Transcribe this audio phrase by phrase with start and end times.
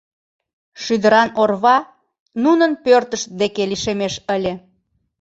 [0.83, 1.77] Шӱдыран орва
[2.43, 4.53] нунын пӧртышт дек лишемеш ыле.